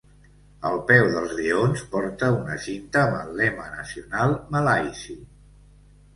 [0.69, 5.19] Al peu dels lleons porta una cinta amb el lema nacional malaisi.